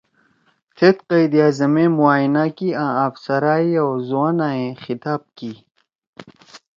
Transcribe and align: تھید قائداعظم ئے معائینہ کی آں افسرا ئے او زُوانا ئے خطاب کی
تھید 0.75 0.97
قائداعظم 1.09 1.73
ئے 1.79 1.85
معائینہ 1.97 2.45
کی 2.57 2.69
آں 2.83 2.93
افسرا 3.05 3.53
ئے 3.63 3.71
او 3.81 3.89
زُوانا 4.07 4.47
ئے 4.59 4.67
خطاب 4.83 5.21
کی 5.37 5.53